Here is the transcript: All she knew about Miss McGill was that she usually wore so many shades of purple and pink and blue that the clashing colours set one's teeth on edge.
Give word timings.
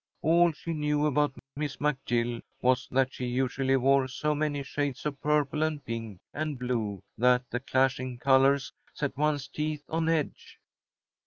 All 0.23 0.51
she 0.51 0.73
knew 0.73 1.05
about 1.05 1.35
Miss 1.55 1.77
McGill 1.77 2.41
was 2.59 2.87
that 2.89 3.13
she 3.13 3.27
usually 3.27 3.77
wore 3.77 4.07
so 4.07 4.33
many 4.33 4.63
shades 4.63 5.05
of 5.05 5.21
purple 5.21 5.61
and 5.61 5.85
pink 5.85 6.19
and 6.33 6.57
blue 6.57 7.03
that 7.19 7.47
the 7.51 7.59
clashing 7.59 8.17
colours 8.17 8.73
set 8.95 9.15
one's 9.15 9.47
teeth 9.47 9.83
on 9.89 10.09
edge. 10.09 10.57